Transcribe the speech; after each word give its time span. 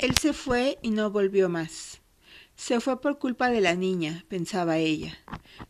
Él 0.00 0.16
se 0.16 0.32
fue 0.32 0.78
y 0.80 0.92
no 0.92 1.10
volvió 1.10 1.50
más. 1.50 2.00
Se 2.56 2.80
fue 2.80 3.02
por 3.02 3.18
culpa 3.18 3.50
de 3.50 3.60
la 3.60 3.74
niña, 3.74 4.24
pensaba 4.28 4.78
ella. 4.78 5.18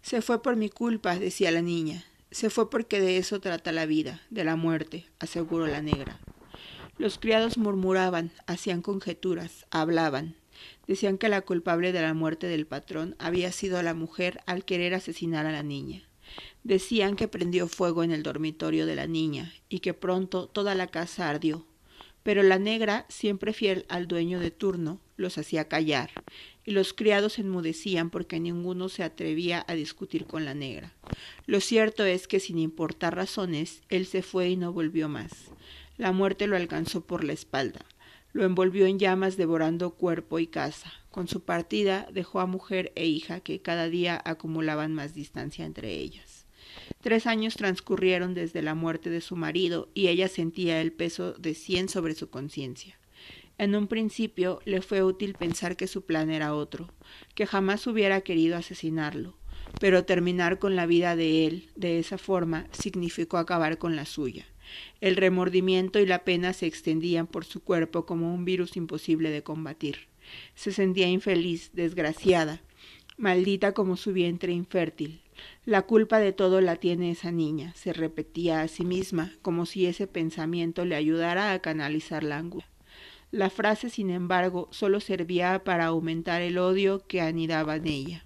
Se 0.02 0.22
fue 0.22 0.40
por 0.40 0.54
mi 0.54 0.68
culpa, 0.68 1.18
decía 1.18 1.50
la 1.50 1.62
niña. 1.62 2.04
Se 2.30 2.48
fue 2.48 2.70
porque 2.70 3.00
de 3.00 3.16
eso 3.16 3.40
trata 3.40 3.72
la 3.72 3.86
vida, 3.86 4.22
de 4.30 4.44
la 4.44 4.54
muerte, 4.54 5.04
aseguró 5.18 5.66
la 5.66 5.82
negra. 5.82 6.20
Los 6.96 7.18
criados 7.18 7.58
murmuraban, 7.58 8.30
hacían 8.46 8.82
conjeturas, 8.82 9.66
hablaban. 9.72 10.36
Decían 10.86 11.18
que 11.18 11.28
la 11.28 11.40
culpable 11.40 11.90
de 11.90 12.02
la 12.02 12.14
muerte 12.14 12.46
del 12.46 12.68
patrón 12.68 13.16
había 13.18 13.50
sido 13.50 13.82
la 13.82 13.94
mujer 13.94 14.44
al 14.46 14.64
querer 14.64 14.94
asesinar 14.94 15.44
a 15.46 15.52
la 15.52 15.64
niña. 15.64 16.08
Decían 16.62 17.16
que 17.16 17.26
prendió 17.26 17.66
fuego 17.66 18.04
en 18.04 18.12
el 18.12 18.22
dormitorio 18.22 18.86
de 18.86 18.94
la 18.94 19.08
niña 19.08 19.52
y 19.68 19.80
que 19.80 19.92
pronto 19.92 20.46
toda 20.46 20.76
la 20.76 20.86
casa 20.86 21.28
ardió. 21.28 21.66
Pero 22.22 22.42
la 22.42 22.58
negra, 22.58 23.06
siempre 23.08 23.52
fiel 23.52 23.86
al 23.88 24.06
dueño 24.06 24.40
de 24.40 24.50
turno, 24.50 25.00
los 25.16 25.38
hacía 25.38 25.68
callar, 25.68 26.10
y 26.64 26.72
los 26.72 26.92
criados 26.92 27.38
enmudecían 27.38 28.10
porque 28.10 28.40
ninguno 28.40 28.88
se 28.88 29.02
atrevía 29.02 29.64
a 29.66 29.74
discutir 29.74 30.26
con 30.26 30.44
la 30.44 30.54
negra. 30.54 30.92
Lo 31.46 31.60
cierto 31.60 32.04
es 32.04 32.28
que 32.28 32.40
sin 32.40 32.58
importar 32.58 33.16
razones, 33.16 33.82
él 33.88 34.06
se 34.06 34.22
fue 34.22 34.50
y 34.50 34.56
no 34.56 34.72
volvió 34.72 35.08
más. 35.08 35.30
La 35.96 36.12
muerte 36.12 36.46
lo 36.46 36.56
alcanzó 36.56 37.02
por 37.02 37.24
la 37.24 37.32
espalda. 37.32 37.84
Lo 38.32 38.44
envolvió 38.44 38.86
en 38.86 38.98
llamas 38.98 39.36
devorando 39.36 39.90
cuerpo 39.90 40.38
y 40.38 40.46
casa. 40.46 40.92
Con 41.10 41.26
su 41.26 41.42
partida 41.42 42.06
dejó 42.12 42.40
a 42.40 42.46
mujer 42.46 42.92
e 42.94 43.06
hija 43.06 43.40
que 43.40 43.60
cada 43.60 43.88
día 43.88 44.20
acumulaban 44.24 44.94
más 44.94 45.14
distancia 45.14 45.64
entre 45.64 45.94
ellas. 45.94 46.29
Tres 47.00 47.26
años 47.26 47.56
transcurrieron 47.56 48.34
desde 48.34 48.62
la 48.62 48.74
muerte 48.74 49.10
de 49.10 49.20
su 49.20 49.36
marido 49.36 49.88
y 49.94 50.08
ella 50.08 50.28
sentía 50.28 50.80
el 50.80 50.92
peso 50.92 51.32
de 51.32 51.54
cien 51.54 51.88
sobre 51.88 52.14
su 52.14 52.30
conciencia. 52.30 52.98
En 53.58 53.74
un 53.74 53.88
principio 53.88 54.60
le 54.64 54.80
fue 54.80 55.02
útil 55.02 55.34
pensar 55.34 55.76
que 55.76 55.86
su 55.86 56.06
plan 56.06 56.30
era 56.30 56.54
otro, 56.54 56.88
que 57.34 57.46
jamás 57.46 57.86
hubiera 57.86 58.22
querido 58.22 58.56
asesinarlo, 58.56 59.36
pero 59.80 60.04
terminar 60.04 60.58
con 60.58 60.76
la 60.76 60.86
vida 60.86 61.14
de 61.14 61.46
él 61.46 61.68
de 61.76 61.98
esa 61.98 62.16
forma 62.16 62.66
significó 62.72 63.36
acabar 63.36 63.76
con 63.76 63.96
la 63.96 64.06
suya. 64.06 64.46
El 65.00 65.16
remordimiento 65.16 65.98
y 65.98 66.06
la 66.06 66.24
pena 66.24 66.52
se 66.52 66.66
extendían 66.66 67.26
por 67.26 67.44
su 67.44 67.62
cuerpo 67.62 68.06
como 68.06 68.34
un 68.34 68.44
virus 68.44 68.76
imposible 68.76 69.30
de 69.30 69.42
combatir. 69.42 70.08
Se 70.54 70.72
sentía 70.72 71.08
infeliz, 71.08 71.70
desgraciada, 71.72 72.62
maldita 73.16 73.72
como 73.72 73.96
su 73.96 74.12
vientre 74.12 74.52
infértil. 74.52 75.20
La 75.64 75.82
culpa 75.82 76.18
de 76.18 76.32
todo 76.32 76.60
la 76.60 76.76
tiene 76.76 77.10
esa 77.10 77.30
niña, 77.30 77.72
se 77.74 77.92
repetía 77.92 78.62
a 78.62 78.68
sí 78.68 78.84
misma, 78.84 79.32
como 79.42 79.66
si 79.66 79.86
ese 79.86 80.06
pensamiento 80.06 80.84
le 80.84 80.96
ayudara 80.96 81.52
a 81.52 81.58
canalizar 81.60 82.22
la 82.22 82.38
angustia. 82.38 82.70
La 83.30 83.48
frase, 83.48 83.90
sin 83.90 84.10
embargo, 84.10 84.68
solo 84.72 84.98
servía 84.98 85.62
para 85.62 85.86
aumentar 85.86 86.42
el 86.42 86.58
odio 86.58 87.06
que 87.06 87.20
anidaba 87.20 87.76
en 87.76 87.86
ella. 87.86 88.24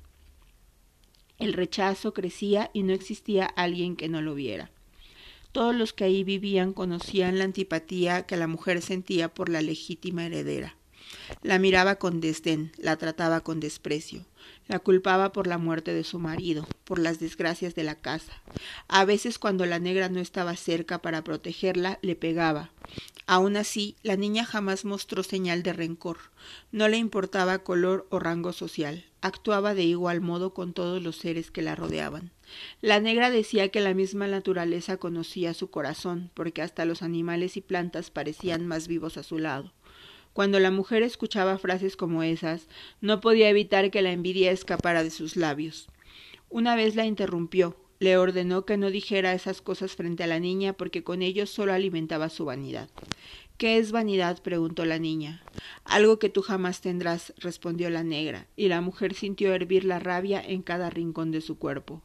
El 1.38 1.52
rechazo 1.52 2.14
crecía 2.14 2.70
y 2.72 2.84
no 2.84 2.92
existía 2.92 3.44
alguien 3.44 3.96
que 3.96 4.08
no 4.08 4.22
lo 4.22 4.34
viera. 4.34 4.70
Todos 5.52 5.74
los 5.74 5.92
que 5.92 6.04
ahí 6.04 6.24
vivían 6.24 6.72
conocían 6.72 7.38
la 7.38 7.44
antipatía 7.44 8.24
que 8.24 8.36
la 8.36 8.46
mujer 8.46 8.80
sentía 8.80 9.32
por 9.32 9.48
la 9.48 9.60
legítima 9.60 10.24
heredera. 10.24 10.76
La 11.42 11.58
miraba 11.58 11.96
con 11.96 12.20
desdén, 12.20 12.72
la 12.76 12.96
trataba 12.96 13.40
con 13.40 13.60
desprecio, 13.60 14.24
la 14.68 14.78
culpaba 14.78 15.32
por 15.32 15.46
la 15.46 15.58
muerte 15.58 15.94
de 15.94 16.04
su 16.04 16.18
marido, 16.18 16.66
por 16.84 16.98
las 16.98 17.18
desgracias 17.18 17.74
de 17.74 17.84
la 17.84 17.96
casa. 17.96 18.32
A 18.88 19.04
veces 19.04 19.38
cuando 19.38 19.66
la 19.66 19.78
negra 19.78 20.08
no 20.08 20.20
estaba 20.20 20.56
cerca 20.56 20.98
para 21.00 21.24
protegerla, 21.24 21.98
le 22.02 22.16
pegaba. 22.16 22.70
Aun 23.26 23.56
así, 23.56 23.96
la 24.02 24.16
niña 24.16 24.44
jamás 24.44 24.84
mostró 24.84 25.22
señal 25.22 25.62
de 25.62 25.72
rencor. 25.72 26.18
No 26.72 26.88
le 26.88 26.98
importaba 26.98 27.60
color 27.60 28.06
o 28.10 28.18
rango 28.18 28.52
social. 28.52 29.06
Actuaba 29.22 29.74
de 29.74 29.84
igual 29.84 30.20
modo 30.20 30.52
con 30.52 30.74
todos 30.74 31.02
los 31.02 31.16
seres 31.16 31.50
que 31.50 31.62
la 31.62 31.74
rodeaban. 31.74 32.32
La 32.82 33.00
negra 33.00 33.30
decía 33.30 33.70
que 33.70 33.80
la 33.80 33.94
misma 33.94 34.26
naturaleza 34.26 34.98
conocía 34.98 35.54
su 35.54 35.70
corazón, 35.70 36.30
porque 36.34 36.60
hasta 36.60 36.84
los 36.84 37.02
animales 37.02 37.56
y 37.56 37.62
plantas 37.62 38.10
parecían 38.10 38.66
más 38.66 38.88
vivos 38.88 39.16
a 39.16 39.22
su 39.22 39.38
lado. 39.38 39.72
Cuando 40.34 40.58
la 40.58 40.72
mujer 40.72 41.04
escuchaba 41.04 41.58
frases 41.58 41.96
como 41.96 42.24
esas, 42.24 42.66
no 43.00 43.20
podía 43.20 43.48
evitar 43.48 43.92
que 43.92 44.02
la 44.02 44.10
envidia 44.10 44.50
escapara 44.50 45.04
de 45.04 45.10
sus 45.10 45.36
labios. 45.36 45.86
Una 46.50 46.74
vez 46.74 46.96
la 46.96 47.06
interrumpió, 47.06 47.76
le 48.00 48.18
ordenó 48.18 48.64
que 48.66 48.76
no 48.76 48.90
dijera 48.90 49.32
esas 49.32 49.62
cosas 49.62 49.92
frente 49.92 50.24
a 50.24 50.26
la 50.26 50.40
niña 50.40 50.72
porque 50.72 51.04
con 51.04 51.22
ello 51.22 51.46
solo 51.46 51.72
alimentaba 51.72 52.30
su 52.30 52.44
vanidad. 52.44 52.90
¿Qué 53.56 53.78
es 53.78 53.92
vanidad? 53.92 54.42
preguntó 54.42 54.84
la 54.84 54.98
niña. 54.98 55.40
Algo 55.84 56.18
que 56.18 56.28
tú 56.28 56.42
jamás 56.42 56.80
tendrás, 56.80 57.32
respondió 57.36 57.88
la 57.88 58.02
negra, 58.02 58.48
y 58.56 58.66
la 58.66 58.80
mujer 58.80 59.14
sintió 59.14 59.54
hervir 59.54 59.84
la 59.84 60.00
rabia 60.00 60.42
en 60.44 60.62
cada 60.62 60.90
rincón 60.90 61.30
de 61.30 61.40
su 61.40 61.56
cuerpo. 61.56 62.02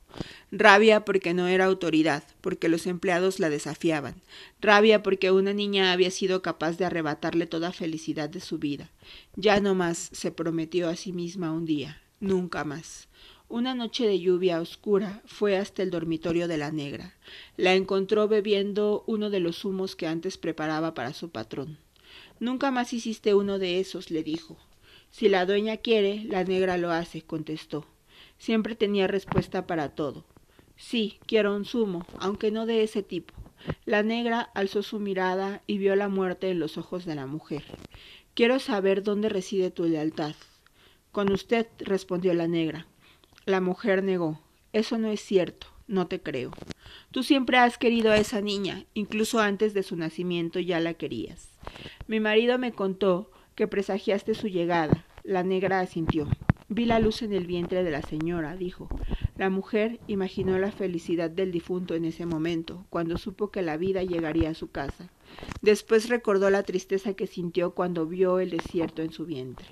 Rabia 0.51 1.05
porque 1.05 1.33
no 1.33 1.47
era 1.47 1.65
autoridad, 1.65 2.23
porque 2.41 2.69
los 2.69 2.85
empleados 2.85 3.39
la 3.39 3.49
desafiaban. 3.49 4.21
Rabia 4.61 5.01
porque 5.01 5.31
una 5.31 5.51
niña 5.53 5.91
había 5.91 6.11
sido 6.11 6.43
capaz 6.43 6.77
de 6.77 6.85
arrebatarle 6.85 7.47
toda 7.47 7.71
felicidad 7.71 8.29
de 8.29 8.41
su 8.41 8.59
vida. 8.59 8.91
Ya 9.35 9.59
no 9.59 9.73
más, 9.73 10.09
se 10.11 10.31
prometió 10.31 10.87
a 10.87 10.95
sí 10.95 11.13
misma 11.13 11.51
un 11.51 11.65
día. 11.65 11.99
Nunca 12.19 12.63
más. 12.63 13.07
Una 13.51 13.73
noche 13.73 14.05
de 14.05 14.19
lluvia 14.19 14.61
oscura 14.61 15.23
fue 15.25 15.57
hasta 15.57 15.81
el 15.81 15.89
dormitorio 15.89 16.47
de 16.47 16.59
la 16.59 16.71
negra. 16.71 17.15
La 17.57 17.73
encontró 17.73 18.27
bebiendo 18.27 19.03
uno 19.07 19.31
de 19.31 19.39
los 19.39 19.57
zumos 19.57 19.95
que 19.95 20.05
antes 20.05 20.37
preparaba 20.37 20.93
para 20.93 21.15
su 21.15 21.31
patrón. 21.31 21.79
Nunca 22.39 22.69
más 22.69 22.93
hiciste 22.93 23.33
uno 23.33 23.57
de 23.57 23.79
esos, 23.79 24.11
le 24.11 24.21
dijo. 24.21 24.59
Si 25.09 25.29
la 25.29 25.47
dueña 25.47 25.77
quiere, 25.77 26.23
la 26.25 26.43
negra 26.43 26.77
lo 26.77 26.91
hace, 26.91 27.23
contestó. 27.23 27.87
Siempre 28.37 28.75
tenía 28.75 29.07
respuesta 29.07 29.65
para 29.65 29.95
todo. 29.95 30.25
Sí, 30.77 31.17
quiero 31.25 31.55
un 31.55 31.65
zumo, 31.65 32.05
aunque 32.19 32.51
no 32.51 32.67
de 32.67 32.83
ese 32.83 33.01
tipo. 33.01 33.33
La 33.83 34.03
negra 34.03 34.41
alzó 34.53 34.83
su 34.83 34.99
mirada 34.99 35.63
y 35.65 35.79
vio 35.79 35.95
la 35.95 36.07
muerte 36.07 36.51
en 36.51 36.59
los 36.59 36.77
ojos 36.77 37.03
de 37.03 37.15
la 37.15 37.25
mujer. 37.25 37.63
Quiero 38.35 38.59
saber 38.59 39.01
dónde 39.01 39.27
reside 39.27 39.71
tu 39.71 39.85
lealtad. 39.85 40.35
Con 41.11 41.31
usted, 41.31 41.65
respondió 41.79 42.35
la 42.35 42.47
negra. 42.47 42.85
La 43.49 43.61
mujer 43.61 44.03
negó. 44.03 44.39
Eso 44.73 44.99
no 44.99 45.07
es 45.07 45.21
cierto. 45.21 45.65
No 45.87 46.05
te 46.05 46.21
creo. 46.21 46.51
Tú 47.09 47.23
siempre 47.23 47.57
has 47.57 47.79
querido 47.79 48.11
a 48.11 48.17
esa 48.17 48.41
niña, 48.41 48.85
incluso 48.93 49.39
antes 49.39 49.73
de 49.73 49.81
su 49.81 49.95
nacimiento 49.95 50.59
ya 50.59 50.79
la 50.79 50.93
querías. 50.93 51.49
Mi 52.05 52.19
marido 52.19 52.59
me 52.59 52.73
contó 52.73 53.31
que 53.55 53.67
presagiaste 53.67 54.35
su 54.35 54.49
llegada. 54.49 55.03
La 55.23 55.41
negra 55.41 55.79
asintió. 55.79 56.27
Vi 56.67 56.85
la 56.85 56.99
luz 56.99 57.23
en 57.23 57.33
el 57.33 57.47
vientre 57.47 57.83
de 57.83 57.89
la 57.89 58.03
señora, 58.03 58.55
dijo. 58.55 58.87
La 59.35 59.49
mujer 59.49 59.99
imaginó 60.05 60.59
la 60.59 60.71
felicidad 60.71 61.31
del 61.31 61.51
difunto 61.51 61.95
en 61.95 62.05
ese 62.05 62.27
momento, 62.27 62.85
cuando 62.91 63.17
supo 63.17 63.49
que 63.49 63.63
la 63.63 63.77
vida 63.77 64.03
llegaría 64.03 64.51
a 64.51 64.53
su 64.53 64.69
casa. 64.69 65.09
Después 65.63 66.07
recordó 66.07 66.51
la 66.51 66.61
tristeza 66.61 67.15
que 67.15 67.25
sintió 67.25 67.73
cuando 67.73 68.05
vio 68.05 68.39
el 68.39 68.51
desierto 68.51 69.01
en 69.01 69.11
su 69.11 69.25
vientre. 69.25 69.65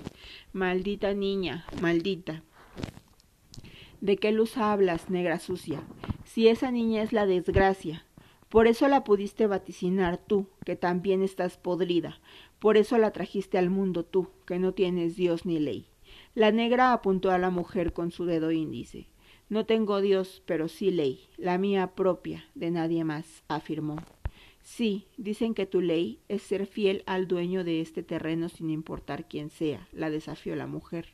Maldita 0.51 1.13
niña, 1.13 1.67
maldita. 1.79 2.41
¿De 4.01 4.17
qué 4.17 4.31
luz 4.31 4.57
hablas, 4.57 5.09
negra 5.09 5.39
sucia? 5.39 5.81
Si 6.23 6.47
esa 6.47 6.69
niña 6.69 7.01
es 7.01 7.13
la 7.13 7.25
desgracia. 7.25 8.05
Por 8.47 8.67
eso 8.67 8.87
la 8.87 9.03
pudiste 9.03 9.47
vaticinar 9.47 10.17
tú, 10.17 10.45
que 10.63 10.75
también 10.75 11.23
estás 11.23 11.57
podrida. 11.57 12.19
Por 12.59 12.77
eso 12.77 12.99
la 12.99 13.11
trajiste 13.11 13.57
al 13.57 13.71
mundo 13.71 14.05
tú, 14.05 14.29
que 14.45 14.59
no 14.59 14.73
tienes 14.73 15.15
Dios 15.15 15.45
ni 15.47 15.59
ley. 15.59 15.87
La 16.35 16.51
negra 16.51 16.93
apuntó 16.93 17.31
a 17.31 17.39
la 17.39 17.49
mujer 17.49 17.91
con 17.91 18.11
su 18.11 18.25
dedo 18.25 18.51
índice. 18.51 19.07
No 19.49 19.65
tengo 19.65 19.99
Dios, 19.99 20.43
pero 20.45 20.67
sí 20.67 20.91
ley, 20.91 21.27
la 21.35 21.57
mía 21.57 21.95
propia, 21.95 22.45
de 22.53 22.69
nadie 22.69 23.03
más, 23.03 23.43
afirmó. 23.47 23.97
Sí, 24.61 25.07
dicen 25.17 25.53
que 25.55 25.65
tu 25.65 25.81
ley 25.81 26.19
es 26.27 26.43
ser 26.43 26.67
fiel 26.67 27.01
al 27.07 27.27
dueño 27.27 27.63
de 27.63 27.81
este 27.81 28.03
terreno 28.03 28.47
sin 28.47 28.69
importar 28.69 29.27
quién 29.27 29.49
sea, 29.49 29.87
la 29.91 30.09
desafió 30.11 30.55
la 30.55 30.67
mujer. 30.67 31.07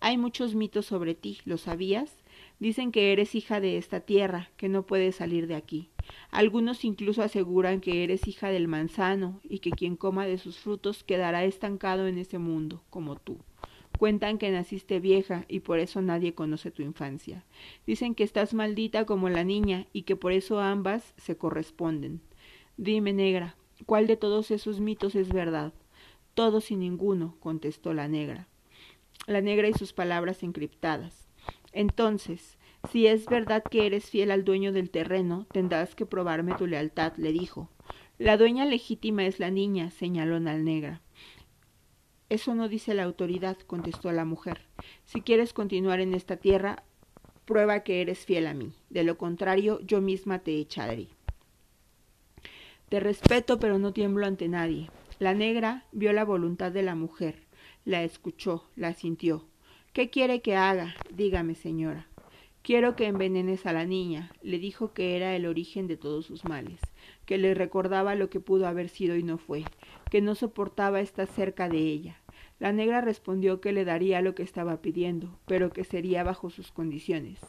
Hay 0.00 0.16
muchos 0.16 0.54
mitos 0.54 0.86
sobre 0.86 1.14
ti, 1.14 1.38
¿lo 1.44 1.58
sabías? 1.58 2.12
Dicen 2.60 2.90
que 2.90 3.12
eres 3.12 3.34
hija 3.34 3.60
de 3.60 3.78
esta 3.78 4.00
tierra, 4.00 4.50
que 4.56 4.68
no 4.68 4.84
puedes 4.84 5.16
salir 5.16 5.46
de 5.46 5.54
aquí. 5.54 5.90
Algunos 6.30 6.84
incluso 6.84 7.22
aseguran 7.22 7.80
que 7.80 8.02
eres 8.02 8.26
hija 8.26 8.48
del 8.48 8.66
manzano 8.68 9.40
y 9.42 9.60
que 9.60 9.70
quien 9.70 9.96
coma 9.96 10.26
de 10.26 10.38
sus 10.38 10.58
frutos 10.58 11.04
quedará 11.04 11.44
estancado 11.44 12.06
en 12.06 12.18
ese 12.18 12.38
mundo, 12.38 12.82
como 12.90 13.16
tú. 13.16 13.38
Cuentan 13.98 14.38
que 14.38 14.50
naciste 14.50 15.00
vieja 15.00 15.44
y 15.48 15.60
por 15.60 15.78
eso 15.78 16.02
nadie 16.02 16.34
conoce 16.34 16.70
tu 16.70 16.82
infancia. 16.82 17.44
Dicen 17.86 18.14
que 18.14 18.24
estás 18.24 18.54
maldita 18.54 19.06
como 19.06 19.28
la 19.28 19.44
niña 19.44 19.86
y 19.92 20.02
que 20.02 20.16
por 20.16 20.32
eso 20.32 20.60
ambas 20.60 21.14
se 21.16 21.36
corresponden. 21.36 22.20
Dime, 22.76 23.12
negra, 23.12 23.56
¿cuál 23.86 24.06
de 24.06 24.16
todos 24.16 24.50
esos 24.50 24.80
mitos 24.80 25.14
es 25.14 25.28
verdad? 25.28 25.72
Todos 26.34 26.70
y 26.70 26.76
ninguno, 26.76 27.36
contestó 27.40 27.92
la 27.92 28.08
negra 28.08 28.48
la 29.28 29.42
negra 29.42 29.68
y 29.68 29.74
sus 29.74 29.92
palabras 29.92 30.42
encriptadas. 30.42 31.27
Entonces, 31.78 32.58
si 32.90 33.06
es 33.06 33.26
verdad 33.26 33.62
que 33.62 33.86
eres 33.86 34.10
fiel 34.10 34.32
al 34.32 34.44
dueño 34.44 34.72
del 34.72 34.90
terreno, 34.90 35.46
tendrás 35.52 35.94
que 35.94 36.06
probarme 36.06 36.56
tu 36.56 36.66
lealtad, 36.66 37.12
le 37.18 37.30
dijo. 37.30 37.70
La 38.18 38.36
dueña 38.36 38.64
legítima 38.64 39.24
es 39.26 39.38
la 39.38 39.52
niña, 39.52 39.92
señaló 39.92 40.40
la 40.40 40.58
negra. 40.58 41.02
Eso 42.30 42.56
no 42.56 42.68
dice 42.68 42.94
la 42.94 43.04
autoridad, 43.04 43.56
contestó 43.58 44.10
la 44.10 44.24
mujer. 44.24 44.62
Si 45.04 45.20
quieres 45.20 45.52
continuar 45.52 46.00
en 46.00 46.14
esta 46.14 46.36
tierra, 46.38 46.82
prueba 47.44 47.84
que 47.84 48.00
eres 48.00 48.26
fiel 48.26 48.48
a 48.48 48.54
mí. 48.54 48.72
De 48.90 49.04
lo 49.04 49.16
contrario, 49.16 49.78
yo 49.82 50.00
misma 50.00 50.40
te 50.40 50.58
echaré. 50.58 51.06
Te 52.88 52.98
respeto, 52.98 53.60
pero 53.60 53.78
no 53.78 53.92
tiemblo 53.92 54.26
ante 54.26 54.48
nadie. 54.48 54.90
La 55.20 55.32
negra 55.32 55.84
vio 55.92 56.12
la 56.12 56.24
voluntad 56.24 56.72
de 56.72 56.82
la 56.82 56.96
mujer, 56.96 57.46
la 57.84 58.02
escuchó, 58.02 58.68
la 58.74 58.94
sintió. 58.94 59.46
¿Qué 59.92 60.10
quiere 60.10 60.42
que 60.42 60.54
haga? 60.54 60.94
Dígame, 61.10 61.54
señora. 61.54 62.06
Quiero 62.62 62.94
que 62.94 63.06
envenenes 63.06 63.64
a 63.66 63.72
la 63.72 63.84
niña. 63.84 64.30
Le 64.42 64.58
dijo 64.58 64.92
que 64.92 65.16
era 65.16 65.34
el 65.34 65.46
origen 65.46 65.86
de 65.86 65.96
todos 65.96 66.26
sus 66.26 66.44
males, 66.44 66.80
que 67.24 67.38
le 67.38 67.54
recordaba 67.54 68.14
lo 68.14 68.28
que 68.28 68.38
pudo 68.38 68.68
haber 68.68 68.90
sido 68.90 69.16
y 69.16 69.22
no 69.22 69.38
fue, 69.38 69.64
que 70.10 70.20
no 70.20 70.34
soportaba 70.34 71.00
estar 71.00 71.26
cerca 71.26 71.68
de 71.68 71.78
ella. 71.78 72.20
La 72.60 72.72
negra 72.72 73.00
respondió 73.00 73.60
que 73.60 73.72
le 73.72 73.84
daría 73.84 74.20
lo 74.20 74.34
que 74.34 74.42
estaba 74.42 74.82
pidiendo, 74.82 75.38
pero 75.46 75.72
que 75.72 75.84
sería 75.84 76.22
bajo 76.22 76.50
sus 76.50 76.70
condiciones. 76.70 77.40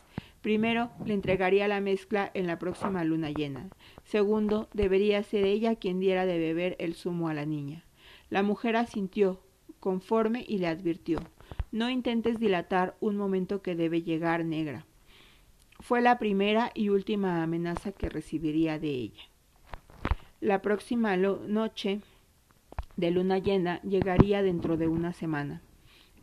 Primero, 0.41 0.91
le 1.05 1.13
entregaría 1.13 1.67
la 1.67 1.81
mezcla 1.81 2.31
en 2.33 2.47
la 2.47 2.57
próxima 2.57 3.03
luna 3.03 3.31
llena. 3.31 3.69
Segundo, 4.05 4.69
debería 4.73 5.21
ser 5.23 5.45
ella 5.45 5.75
quien 5.75 5.99
diera 5.99 6.25
de 6.25 6.39
beber 6.39 6.77
el 6.79 6.95
zumo 6.95 7.27
a 7.27 7.33
la 7.33 7.45
niña. 7.45 7.83
La 8.29 8.41
mujer 8.41 8.77
asintió, 8.77 9.41
conforme, 9.79 10.45
y 10.47 10.59
le 10.59 10.67
advirtió 10.67 11.19
No 11.71 11.89
intentes 11.89 12.39
dilatar 12.39 12.95
un 12.99 13.17
momento 13.17 13.61
que 13.61 13.75
debe 13.75 14.01
llegar, 14.01 14.45
negra. 14.45 14.85
Fue 15.79 16.01
la 16.01 16.19
primera 16.19 16.71
y 16.73 16.89
última 16.89 17.41
amenaza 17.43 17.91
que 17.91 18.09
recibiría 18.09 18.79
de 18.79 18.89
ella. 18.89 19.23
La 20.41 20.61
próxima 20.61 21.15
noche 21.17 22.01
de 22.97 23.11
luna 23.11 23.37
llena 23.37 23.81
llegaría 23.81 24.41
dentro 24.41 24.77
de 24.77 24.87
una 24.87 25.13
semana. 25.13 25.61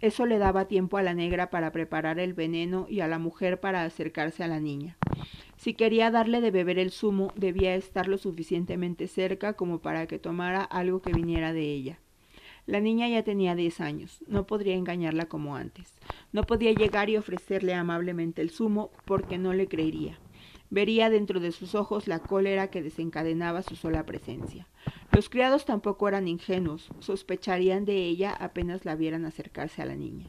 Eso 0.00 0.26
le 0.26 0.38
daba 0.38 0.68
tiempo 0.68 0.98
a 0.98 1.02
la 1.02 1.14
negra 1.14 1.48
para 1.48 1.72
preparar 1.72 2.18
el 2.18 2.34
veneno 2.34 2.86
y 2.88 3.00
a 3.00 3.08
la 3.08 3.18
mujer 3.18 3.60
para 3.60 3.84
acercarse 3.84 4.44
a 4.44 4.48
la 4.48 4.60
niña. 4.60 4.96
Si 5.56 5.72
quería 5.72 6.10
darle 6.10 6.42
de 6.42 6.50
beber 6.50 6.78
el 6.78 6.90
zumo, 6.90 7.32
debía 7.34 7.74
estar 7.74 8.08
lo 8.08 8.18
suficientemente 8.18 9.08
cerca 9.08 9.54
como 9.54 9.80
para 9.80 10.06
que 10.06 10.18
tomara 10.18 10.62
algo 10.62 11.00
que 11.00 11.12
viniera 11.12 11.54
de 11.54 11.62
ella. 11.62 11.98
La 12.66 12.80
niña 12.80 13.08
ya 13.08 13.22
tenía 13.22 13.54
diez 13.54 13.80
años, 13.80 14.24
no 14.26 14.46
podría 14.46 14.74
engañarla 14.74 15.26
como 15.26 15.54
antes. 15.54 15.94
No 16.32 16.42
podía 16.42 16.72
llegar 16.72 17.08
y 17.08 17.16
ofrecerle 17.16 17.74
amablemente 17.74 18.42
el 18.42 18.50
zumo 18.50 18.90
porque 19.04 19.38
no 19.38 19.52
le 19.52 19.68
creería. 19.68 20.18
Vería 20.68 21.08
dentro 21.08 21.38
de 21.38 21.52
sus 21.52 21.76
ojos 21.76 22.08
la 22.08 22.18
cólera 22.18 22.68
que 22.68 22.82
desencadenaba 22.82 23.62
su 23.62 23.76
sola 23.76 24.04
presencia. 24.04 24.66
Los 25.12 25.28
criados 25.28 25.64
tampoco 25.64 26.08
eran 26.08 26.26
ingenuos, 26.26 26.88
sospecharían 26.98 27.84
de 27.84 28.04
ella 28.04 28.32
apenas 28.32 28.84
la 28.84 28.96
vieran 28.96 29.24
acercarse 29.24 29.80
a 29.80 29.86
la 29.86 29.94
niña. 29.94 30.28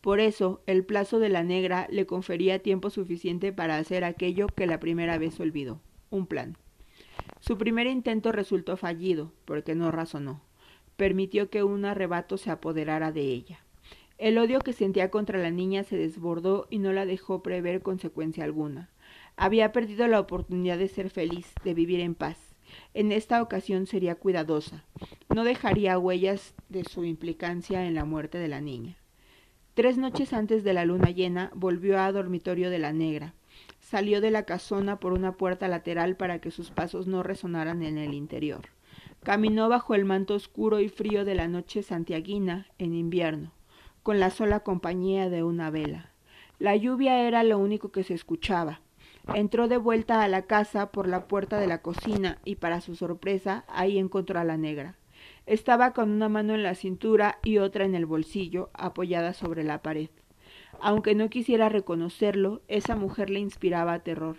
Por 0.00 0.18
eso, 0.18 0.62
el 0.66 0.84
plazo 0.84 1.20
de 1.20 1.28
la 1.28 1.44
negra 1.44 1.86
le 1.90 2.04
confería 2.04 2.62
tiempo 2.62 2.90
suficiente 2.90 3.52
para 3.52 3.78
hacer 3.78 4.02
aquello 4.02 4.48
que 4.48 4.66
la 4.66 4.80
primera 4.80 5.18
vez 5.18 5.38
olvidó, 5.38 5.80
un 6.10 6.26
plan. 6.26 6.56
Su 7.40 7.56
primer 7.58 7.86
intento 7.86 8.32
resultó 8.32 8.76
fallido, 8.76 9.32
porque 9.44 9.76
no 9.76 9.92
razonó. 9.92 10.42
Permitió 10.96 11.50
que 11.50 11.62
un 11.62 11.84
arrebato 11.84 12.38
se 12.38 12.50
apoderara 12.50 13.12
de 13.12 13.22
ella. 13.22 13.60
El 14.18 14.38
odio 14.38 14.60
que 14.60 14.72
sentía 14.72 15.10
contra 15.10 15.38
la 15.38 15.50
niña 15.50 15.84
se 15.84 15.96
desbordó 15.98 16.66
y 16.70 16.78
no 16.78 16.92
la 16.92 17.04
dejó 17.04 17.42
prever 17.42 17.82
consecuencia 17.82 18.44
alguna. 18.44 18.88
Había 19.36 19.72
perdido 19.72 20.08
la 20.08 20.20
oportunidad 20.20 20.78
de 20.78 20.88
ser 20.88 21.10
feliz, 21.10 21.52
de 21.64 21.74
vivir 21.74 22.00
en 22.00 22.14
paz. 22.14 22.38
En 22.94 23.12
esta 23.12 23.42
ocasión 23.42 23.86
sería 23.86 24.14
cuidadosa. 24.14 24.84
No 25.34 25.44
dejaría 25.44 25.98
huellas 25.98 26.54
de 26.70 26.84
su 26.84 27.04
implicancia 27.04 27.86
en 27.86 27.94
la 27.94 28.06
muerte 28.06 28.38
de 28.38 28.48
la 28.48 28.62
niña. 28.62 28.96
Tres 29.74 29.98
noches 29.98 30.32
antes 30.32 30.64
de 30.64 30.72
la 30.72 30.86
luna 30.86 31.10
llena 31.10 31.50
volvió 31.54 32.00
a 32.00 32.10
dormitorio 32.10 32.70
de 32.70 32.78
la 32.78 32.94
negra. 32.94 33.34
Salió 33.80 34.22
de 34.22 34.30
la 34.30 34.44
casona 34.44 34.98
por 34.98 35.12
una 35.12 35.32
puerta 35.32 35.68
lateral 35.68 36.16
para 36.16 36.40
que 36.40 36.50
sus 36.50 36.70
pasos 36.70 37.06
no 37.06 37.22
resonaran 37.22 37.82
en 37.82 37.98
el 37.98 38.14
interior. 38.14 38.75
Caminó 39.26 39.68
bajo 39.68 39.96
el 39.96 40.04
manto 40.04 40.34
oscuro 40.34 40.78
y 40.78 40.88
frío 40.88 41.24
de 41.24 41.34
la 41.34 41.48
noche 41.48 41.82
santiaguina 41.82 42.68
en 42.78 42.94
invierno, 42.94 43.50
con 44.04 44.20
la 44.20 44.30
sola 44.30 44.60
compañía 44.60 45.28
de 45.28 45.42
una 45.42 45.68
vela. 45.68 46.12
La 46.60 46.76
lluvia 46.76 47.26
era 47.26 47.42
lo 47.42 47.58
único 47.58 47.90
que 47.90 48.04
se 48.04 48.14
escuchaba. 48.14 48.82
Entró 49.34 49.66
de 49.66 49.78
vuelta 49.78 50.22
a 50.22 50.28
la 50.28 50.42
casa 50.42 50.92
por 50.92 51.08
la 51.08 51.26
puerta 51.26 51.58
de 51.58 51.66
la 51.66 51.82
cocina 51.82 52.38
y 52.44 52.54
para 52.54 52.80
su 52.80 52.94
sorpresa 52.94 53.64
ahí 53.66 53.98
encontró 53.98 54.38
a 54.38 54.44
la 54.44 54.58
negra. 54.58 54.94
Estaba 55.44 55.92
con 55.92 56.10
una 56.10 56.28
mano 56.28 56.54
en 56.54 56.62
la 56.62 56.76
cintura 56.76 57.40
y 57.42 57.58
otra 57.58 57.84
en 57.84 57.96
el 57.96 58.06
bolsillo, 58.06 58.70
apoyada 58.74 59.34
sobre 59.34 59.64
la 59.64 59.82
pared. 59.82 60.10
Aunque 60.80 61.16
no 61.16 61.30
quisiera 61.30 61.68
reconocerlo, 61.68 62.62
esa 62.68 62.94
mujer 62.94 63.30
le 63.30 63.40
inspiraba 63.40 63.98
terror. 63.98 64.36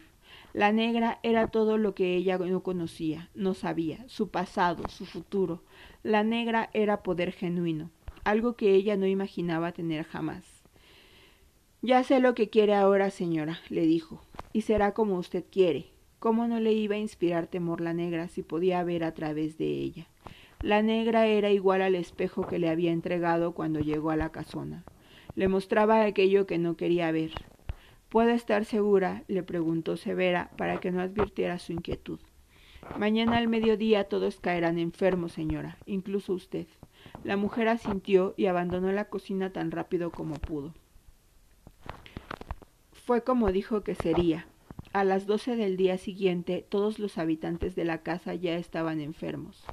La 0.58 0.72
negra 0.72 1.20
era 1.22 1.50
todo 1.50 1.78
lo 1.78 1.94
que 1.94 2.16
ella 2.16 2.40
no 2.40 2.64
conocía, 2.64 3.30
no 3.36 3.54
sabía, 3.54 4.04
su 4.08 4.30
pasado, 4.30 4.90
su 4.90 5.06
futuro. 5.06 5.62
La 6.02 6.24
negra 6.24 6.72
era 6.74 7.04
poder 7.04 7.32
genuino, 7.32 7.92
algo 8.24 8.56
que 8.56 8.74
ella 8.74 8.98
no 8.98 9.06
imaginaba 9.06 9.72
tener 9.72 10.04
jamás. 10.04 10.64
Ya 11.84 12.04
sé 12.04 12.20
lo 12.20 12.34
que 12.34 12.50
quiere 12.50 12.74
ahora, 12.74 13.12
señora, 13.12 13.60
le 13.70 13.86
dijo, 13.86 14.24
y 14.52 14.62
será 14.62 14.96
como 14.96 15.20
usted 15.20 15.46
quiere. 15.52 15.92
¿Cómo 16.18 16.48
no 16.48 16.60
le 16.60 16.74
iba 16.74 16.96
a 16.96 16.98
inspirar 16.98 17.46
temor 17.46 17.80
la 17.80 17.94
negra 17.94 18.28
si 18.28 18.42
podía 18.42 18.84
ver 18.84 19.04
a 19.04 19.14
través 19.14 19.60
de 19.60 19.68
ella? 19.68 20.08
La 20.64 20.82
negra 20.82 21.28
era 21.28 21.52
igual 21.52 21.84
al 21.84 21.94
espejo 21.94 22.48
que 22.48 22.58
le 22.58 22.70
había 22.70 22.92
entregado 22.92 23.52
cuando 23.52 23.80
llegó 23.80 24.10
a 24.10 24.16
la 24.16 24.32
casona. 24.32 24.84
Le 25.36 25.50
mostraba 25.50 26.04
aquello 26.04 26.48
que 26.48 26.58
no 26.58 26.76
quería 26.78 27.12
ver. 27.12 27.34
¿Puede 28.10 28.34
estar 28.34 28.66
segura? 28.66 29.24
le 29.28 29.44
preguntó 29.44 29.98
Severa 29.98 30.50
para 30.58 30.80
que 30.80 30.92
no 30.92 31.02
advirtiera 31.02 31.60
su 31.60 31.74
inquietud. 31.74 32.20
Mañana 32.98 33.38
al 33.38 33.48
mediodía 33.48 34.06
todos 34.06 34.40
caerán 34.40 34.80
enfermos, 34.80 35.34
señora, 35.34 35.78
incluso 35.86 36.34
usted. 36.34 36.68
La 37.24 37.36
mujer 37.36 37.68
asintió 37.68 38.34
y 38.38 38.46
abandonó 38.46 38.92
la 38.92 39.06
cocina 39.06 39.52
tan 39.52 39.72
rápido 39.72 40.12
como 40.12 40.36
pudo. 40.36 40.74
Fue 42.94 43.24
como 43.24 43.52
dijo 43.52 43.84
que 43.84 43.96
sería. 43.96 44.48
A 44.94 45.04
las 45.04 45.28
doce 45.28 45.56
del 45.56 45.78
día 45.78 45.98
siguiente 45.98 46.66
todos 46.68 47.00
los 47.00 47.18
habitantes 47.18 47.76
de 47.76 47.86
la 47.86 48.04
casa 48.04 48.34
ya 48.36 48.56
estaban 48.58 49.02
enfermos. 49.02 49.66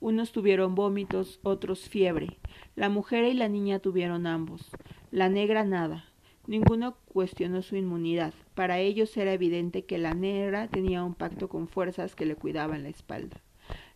Unos 0.00 0.32
tuvieron 0.32 0.74
vómitos, 0.74 1.40
otros 1.42 1.88
fiebre. 1.88 2.38
La 2.76 2.88
mujer 2.88 3.24
y 3.24 3.34
la 3.34 3.48
niña 3.48 3.80
tuvieron 3.80 4.26
ambos. 4.26 4.70
La 5.10 5.28
negra 5.28 5.64
nada. 5.64 6.09
Ninguno 6.50 6.96
cuestionó 7.04 7.62
su 7.62 7.76
inmunidad. 7.76 8.34
Para 8.56 8.80
ellos 8.80 9.16
era 9.16 9.32
evidente 9.32 9.84
que 9.84 9.98
la 9.98 10.14
negra 10.14 10.66
tenía 10.66 11.04
un 11.04 11.14
pacto 11.14 11.48
con 11.48 11.68
fuerzas 11.68 12.16
que 12.16 12.26
le 12.26 12.34
cuidaban 12.34 12.82
la 12.82 12.88
espalda. 12.88 13.40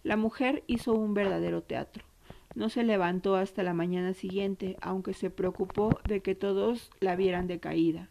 La 0.04 0.16
mujer 0.16 0.62
hizo 0.68 0.92
un 0.92 1.14
verdadero 1.14 1.64
teatro. 1.64 2.04
No 2.54 2.68
se 2.68 2.84
levantó 2.84 3.34
hasta 3.34 3.64
la 3.64 3.74
mañana 3.74 4.14
siguiente, 4.14 4.76
aunque 4.80 5.14
se 5.14 5.30
preocupó 5.30 5.98
de 6.06 6.20
que 6.20 6.36
todos 6.36 6.92
la 7.00 7.16
vieran 7.16 7.48
decaída. 7.48 8.08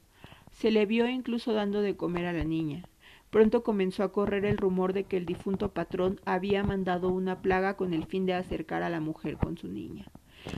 Se 0.52 0.72
le 0.72 0.86
vio 0.86 1.08
incluso 1.08 1.54
dando 1.54 1.80
de 1.80 1.96
comer 1.96 2.26
a 2.26 2.34
la 2.34 2.44
niña. 2.44 2.84
Pronto 3.30 3.64
comenzó 3.64 4.04
a 4.04 4.12
correr 4.12 4.44
el 4.44 4.58
rumor 4.58 4.92
de 4.92 5.06
que 5.06 5.16
el 5.16 5.26
difunto 5.26 5.72
patrón 5.72 6.20
había 6.26 6.66
mandado 6.66 7.08
una 7.08 7.42
plaga 7.42 7.78
con 7.78 7.94
el 7.94 8.06
fin 8.08 8.26
de 8.26 8.34
acercar 8.34 8.84
a 8.84 8.90
la 8.90 9.00
mujer 9.00 9.38
con 9.38 9.58
su 9.58 9.70
niña. 9.70 10.06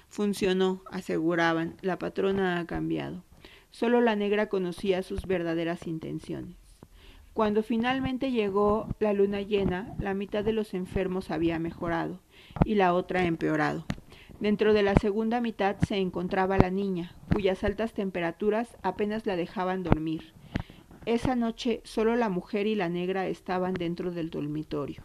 Funcionó, 0.09 0.81
aseguraban, 0.89 1.75
la 1.83 1.99
patrona 1.99 2.59
ha 2.59 2.65
cambiado. 2.65 3.23
Solo 3.75 3.99
la 3.99 4.15
negra 4.15 4.47
conocía 4.47 5.03
sus 5.03 5.25
verdaderas 5.25 5.85
intenciones. 5.85 6.55
Cuando 7.33 7.61
finalmente 7.61 8.31
llegó 8.31 8.87
la 9.01 9.11
luna 9.11 9.41
llena, 9.41 9.93
la 9.99 10.13
mitad 10.13 10.45
de 10.45 10.53
los 10.53 10.73
enfermos 10.73 11.29
había 11.29 11.59
mejorado 11.59 12.21
y 12.63 12.75
la 12.75 12.93
otra 12.93 13.25
empeorado. 13.25 13.85
Dentro 14.39 14.71
de 14.71 14.81
la 14.81 14.95
segunda 14.95 15.41
mitad 15.41 15.75
se 15.85 15.97
encontraba 15.97 16.57
la 16.57 16.69
niña, 16.69 17.17
cuyas 17.33 17.65
altas 17.65 17.91
temperaturas 17.91 18.77
apenas 18.81 19.25
la 19.25 19.35
dejaban 19.35 19.83
dormir. 19.83 20.31
Esa 21.05 21.35
noche 21.35 21.81
solo 21.83 22.15
la 22.15 22.29
mujer 22.29 22.67
y 22.67 22.75
la 22.75 22.87
negra 22.87 23.27
estaban 23.27 23.73
dentro 23.73 24.11
del 24.11 24.29
dormitorio. 24.29 25.01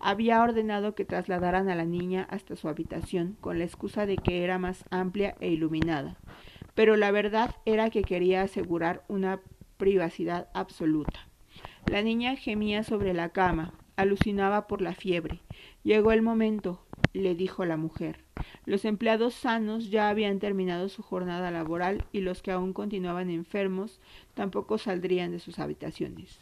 Había 0.00 0.42
ordenado 0.42 0.94
que 0.94 1.04
trasladaran 1.04 1.68
a 1.68 1.74
la 1.74 1.84
niña 1.84 2.26
hasta 2.30 2.56
su 2.56 2.70
habitación 2.70 3.36
con 3.42 3.58
la 3.58 3.64
excusa 3.64 4.06
de 4.06 4.16
que 4.16 4.42
era 4.42 4.58
más 4.58 4.86
amplia 4.90 5.36
e 5.40 5.50
iluminada, 5.50 6.16
pero 6.76 6.94
la 6.94 7.10
verdad 7.10 7.56
era 7.64 7.90
que 7.90 8.04
quería 8.04 8.42
asegurar 8.42 9.02
una 9.08 9.40
privacidad 9.78 10.48
absoluta. 10.54 11.26
La 11.86 12.02
niña 12.02 12.36
gemía 12.36 12.84
sobre 12.84 13.14
la 13.14 13.30
cama, 13.30 13.72
alucinaba 13.96 14.66
por 14.66 14.82
la 14.82 14.94
fiebre. 14.94 15.40
Llegó 15.82 16.12
el 16.12 16.20
momento, 16.20 16.84
le 17.14 17.34
dijo 17.34 17.64
la 17.64 17.78
mujer. 17.78 18.20
Los 18.66 18.84
empleados 18.84 19.32
sanos 19.32 19.90
ya 19.90 20.10
habían 20.10 20.38
terminado 20.38 20.90
su 20.90 21.02
jornada 21.02 21.50
laboral 21.50 22.04
y 22.12 22.20
los 22.20 22.42
que 22.42 22.52
aún 22.52 22.74
continuaban 22.74 23.30
enfermos 23.30 23.98
tampoco 24.34 24.76
saldrían 24.76 25.30
de 25.30 25.40
sus 25.40 25.58
habitaciones. 25.58 26.40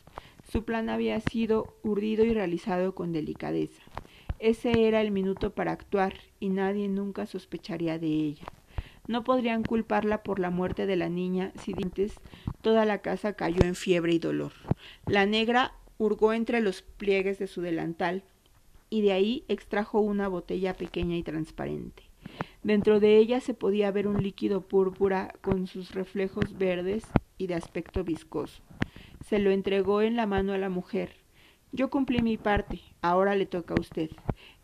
Su 0.50 0.64
plan 0.64 0.88
había 0.88 1.20
sido 1.20 1.76
urdido 1.84 2.24
y 2.24 2.34
realizado 2.34 2.94
con 2.96 3.12
delicadeza. 3.12 3.82
Ese 4.40 4.88
era 4.88 5.00
el 5.00 5.12
minuto 5.12 5.54
para 5.54 5.72
actuar 5.72 6.14
y 6.40 6.48
nadie 6.48 6.88
nunca 6.88 7.26
sospecharía 7.26 8.00
de 8.00 8.08
ella. 8.08 8.44
No 9.06 9.22
podrían 9.22 9.62
culparla 9.62 10.22
por 10.22 10.38
la 10.38 10.50
muerte 10.50 10.86
de 10.86 10.96
la 10.96 11.08
niña 11.08 11.52
si 11.62 11.74
antes 11.82 12.14
toda 12.62 12.84
la 12.84 12.98
casa 12.98 13.34
cayó 13.34 13.62
en 13.62 13.74
fiebre 13.74 14.14
y 14.14 14.18
dolor. 14.18 14.52
La 15.06 15.26
negra 15.26 15.74
hurgó 15.98 16.32
entre 16.32 16.60
los 16.60 16.82
pliegues 16.82 17.38
de 17.38 17.46
su 17.46 17.60
delantal 17.60 18.22
y 18.88 19.02
de 19.02 19.12
ahí 19.12 19.44
extrajo 19.48 20.00
una 20.00 20.28
botella 20.28 20.74
pequeña 20.74 21.16
y 21.16 21.22
transparente. 21.22 22.04
Dentro 22.62 22.98
de 22.98 23.18
ella 23.18 23.40
se 23.40 23.52
podía 23.52 23.90
ver 23.90 24.06
un 24.06 24.22
líquido 24.22 24.62
púrpura 24.62 25.34
con 25.42 25.66
sus 25.66 25.94
reflejos 25.94 26.56
verdes 26.56 27.04
y 27.36 27.46
de 27.46 27.54
aspecto 27.54 28.04
viscoso. 28.04 28.62
Se 29.26 29.38
lo 29.38 29.50
entregó 29.50 30.00
en 30.00 30.16
la 30.16 30.26
mano 30.26 30.52
a 30.52 30.58
la 30.58 30.70
mujer. 30.70 31.16
Yo 31.72 31.90
cumplí 31.90 32.22
mi 32.22 32.38
parte, 32.38 32.80
ahora 33.02 33.34
le 33.34 33.46
toca 33.46 33.74
a 33.74 33.80
usted. 33.80 34.10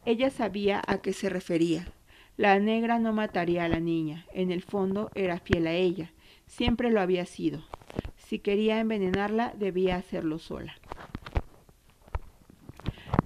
Ella 0.06 0.30
sabía 0.30 0.82
a 0.87 0.99
qué 0.99 1.12
se 1.12 1.28
refería. 1.28 1.92
La 2.40 2.59
negra 2.59 2.99
no 2.99 3.12
mataría 3.12 3.64
a 3.64 3.68
la 3.68 3.80
niña. 3.80 4.25
En 4.32 4.50
el 4.50 4.62
fondo 4.62 5.11
era 5.14 5.38
fiel 5.38 5.66
a 5.66 5.75
ella. 5.75 6.11
Siempre 6.47 6.90
lo 6.90 7.02
había 7.02 7.26
sido. 7.26 7.62
Si 8.16 8.38
quería 8.38 8.80
envenenarla, 8.80 9.52
debía 9.59 9.97
hacerlo 9.97 10.38
sola. 10.38 10.75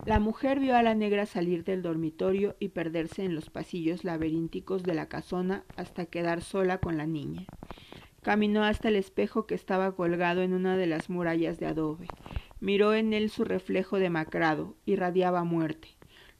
La 0.04 0.18
mujer 0.18 0.58
vio 0.58 0.74
a 0.74 0.82
la 0.82 0.96
negra 0.96 1.26
salir 1.26 1.62
del 1.62 1.80
dormitorio 1.80 2.56
y 2.58 2.70
perderse 2.70 3.24
en 3.24 3.36
los 3.36 3.50
pasillos 3.50 4.02
laberínticos 4.02 4.82
de 4.82 4.94
la 4.94 5.06
casona 5.06 5.62
hasta 5.76 6.06
quedar 6.06 6.42
sola 6.42 6.78
con 6.78 6.96
la 6.96 7.06
niña. 7.06 7.46
Caminó 8.20 8.64
hasta 8.64 8.88
el 8.88 8.96
espejo 8.96 9.46
que 9.46 9.54
estaba 9.54 9.94
colgado 9.94 10.42
en 10.42 10.52
una 10.52 10.76
de 10.76 10.88
las 10.88 11.08
murallas 11.08 11.60
de 11.60 11.66
adobe. 11.66 12.08
Miró 12.58 12.94
en 12.94 13.12
él 13.12 13.30
su 13.30 13.44
reflejo 13.44 14.00
demacrado, 14.00 14.74
irradiaba 14.86 15.44
muerte. 15.44 15.90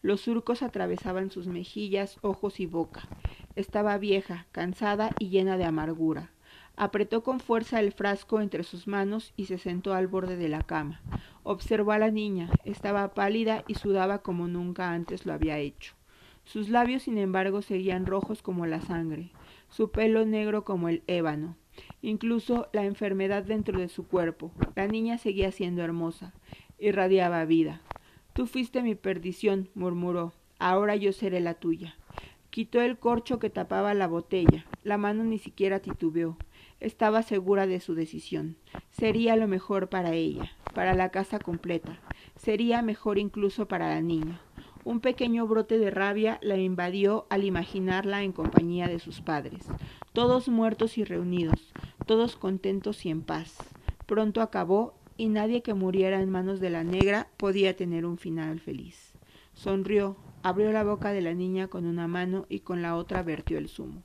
Los 0.05 0.21
surcos 0.21 0.63
atravesaban 0.63 1.31
sus 1.31 1.47
mejillas, 1.47 2.19
ojos 2.21 2.61
y 2.61 2.67
boca. 2.67 3.09
Estaba 3.57 3.97
vieja, 3.97 4.45
cansada 4.53 5.13
y 5.19 5.31
llena 5.31 5.57
de 5.57 5.65
amargura. 5.65 6.31
Apretó 6.77 7.23
con 7.23 7.41
fuerza 7.41 7.81
el 7.81 7.91
frasco 7.91 8.43
entre 8.43 8.65
sus 8.65 8.87
manos 8.87 9.33
y 9.35 9.47
se 9.47 9.57
sentó 9.57 9.95
al 9.95 10.07
borde 10.07 10.37
de 10.37 10.51
la 10.51 10.61
cama. 10.61 11.01
Observó 11.43 11.93
a 11.93 11.99
la 11.99 12.11
niña. 12.11 12.51
Estaba 12.67 13.15
pálida 13.15 13.65
y 13.67 13.77
sudaba 13.77 14.19
como 14.19 14.47
nunca 14.47 14.93
antes 14.93 15.25
lo 15.25 15.33
había 15.33 15.57
hecho. 15.57 15.95
Sus 16.45 16.69
labios, 16.69 17.05
sin 17.05 17.17
embargo, 17.17 17.63
seguían 17.63 18.05
rojos 18.05 18.43
como 18.43 18.67
la 18.67 18.83
sangre, 18.83 19.31
su 19.71 19.91
pelo 19.91 20.27
negro 20.27 20.65
como 20.65 20.91
el 20.91 21.03
ébano. 21.07 21.57
Incluso 22.03 22.69
la 22.75 22.85
enfermedad 22.85 23.43
dentro 23.43 23.79
de 23.79 23.89
su 23.89 24.07
cuerpo. 24.07 24.53
La 24.77 24.87
niña 24.87 25.17
seguía 25.17 25.51
siendo 25.51 25.83
hermosa. 25.83 26.35
Irradiaba 26.79 27.47
vida. 27.47 27.81
Tú 28.35 28.49
fuiste 28.49 28.83
mi 28.83 28.97
perdición, 28.97 29.69
murmuró. 29.76 30.33
Ahora 30.59 30.97
yo 30.97 31.12
seré 31.12 31.38
la 31.38 31.55
tuya. 31.55 31.95
Quitó 32.50 32.81
el 32.81 32.99
corcho 32.99 33.38
que 33.38 33.49
tapaba 33.49 33.95
la 33.95 34.09
botella. 34.09 34.67
La 34.83 34.99
mano 34.99 35.23
ni 35.23 35.38
siquiera 35.38 35.79
titubeó. 35.79 36.37
Estaba 36.81 37.23
segura 37.23 37.69
de 37.69 37.79
su 37.79 37.95
decisión. 37.95 38.57
Sería 38.91 39.37
lo 39.37 39.47
mejor 39.47 39.88
para 39.88 40.14
ella, 40.14 40.50
para 40.75 40.95
la 40.95 41.11
casa 41.11 41.38
completa. 41.38 42.00
Sería 42.35 42.83
mejor 42.83 43.19
incluso 43.19 43.69
para 43.69 43.88
la 43.88 44.00
niña. 44.00 44.41
Un 44.83 44.99
pequeño 44.99 45.47
brote 45.47 45.79
de 45.79 45.93
rabia 45.93 46.41
la 46.43 46.57
invadió 46.57 47.26
al 47.31 47.45
imaginarla 47.45 48.25
en 48.25 48.33
compañía 48.33 48.88
de 48.88 48.99
sus 48.99 49.21
padres, 49.21 49.64
todos 50.12 50.49
muertos 50.49 50.99
y 50.99 51.05
reunidos, 51.05 51.73
todos 52.05 52.35
contentos 52.35 53.07
y 53.07 53.11
en 53.11 53.23
paz. 53.23 53.57
Pronto 54.07 54.43
acabó 54.43 54.95
y 55.16 55.28
nadie 55.28 55.62
que 55.62 55.75
muriera 55.75 56.21
en 56.21 56.30
manos 56.30 56.61
de 56.61 56.71
la 56.71 56.85
negra 56.85 57.28
podía 57.37 57.76
tener 57.76 58.04
un 58.04 58.18
final 58.18 58.61
feliz. 58.61 59.12
Sonrió, 59.52 60.16
abrió 60.42 60.73
la 60.73 60.85
boca 60.85 61.12
de 61.12 61.21
la 61.21 61.35
niña 61.35 61.68
con 61.68 61.87
una 61.87 62.09
mano 62.09 62.47
y 62.49 62.61
con 62.61 62.83
la 62.83 62.97
otra 62.97 63.23
vertió 63.23 63.59
el 63.59 63.68
zumo. 63.68 64.02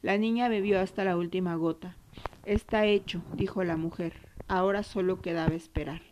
La 0.00 0.16
niña 0.18 0.48
bebió 0.48 0.80
hasta 0.80 1.04
la 1.04 1.16
última 1.16 1.54
gota. 1.56 1.96
Está 2.44 2.86
hecho, 2.86 3.22
dijo 3.34 3.64
la 3.64 3.76
mujer. 3.76 4.14
Ahora 4.48 4.82
solo 4.82 5.20
quedaba 5.20 5.54
esperar. 5.54 6.02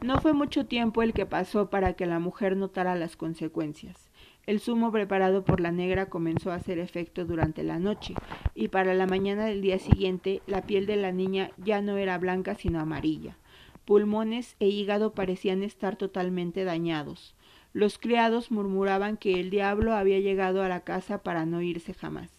No 0.00 0.20
fue 0.20 0.32
mucho 0.32 0.66
tiempo 0.66 1.02
el 1.02 1.12
que 1.12 1.26
pasó 1.26 1.68
para 1.68 1.92
que 1.92 2.06
la 2.06 2.18
mujer 2.18 2.56
notara 2.56 2.94
las 2.94 3.16
consecuencias. 3.16 4.09
El 4.46 4.60
zumo 4.60 4.90
preparado 4.90 5.44
por 5.44 5.60
la 5.60 5.70
negra 5.70 6.06
comenzó 6.06 6.50
a 6.50 6.56
hacer 6.56 6.78
efecto 6.78 7.24
durante 7.24 7.62
la 7.62 7.78
noche, 7.78 8.14
y 8.54 8.68
para 8.68 8.94
la 8.94 9.06
mañana 9.06 9.44
del 9.44 9.60
día 9.60 9.78
siguiente 9.78 10.42
la 10.46 10.62
piel 10.62 10.86
de 10.86 10.96
la 10.96 11.12
niña 11.12 11.50
ya 11.58 11.82
no 11.82 11.96
era 11.98 12.18
blanca 12.18 12.54
sino 12.54 12.80
amarilla. 12.80 13.36
Pulmones 13.84 14.56
e 14.60 14.68
hígado 14.68 15.14
parecían 15.14 15.62
estar 15.62 15.96
totalmente 15.96 16.64
dañados. 16.64 17.34
Los 17.72 17.98
criados 17.98 18.50
murmuraban 18.50 19.16
que 19.16 19.40
el 19.40 19.50
diablo 19.50 19.94
había 19.94 20.18
llegado 20.18 20.62
a 20.62 20.68
la 20.68 20.80
casa 20.80 21.22
para 21.22 21.46
no 21.46 21.62
irse 21.62 21.94
jamás. 21.94 22.30